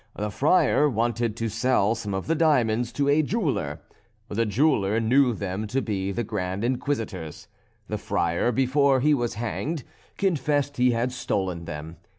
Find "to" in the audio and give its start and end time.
1.35-1.47, 2.93-3.07, 5.67-5.79